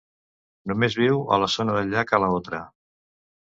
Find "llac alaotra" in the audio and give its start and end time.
1.95-2.67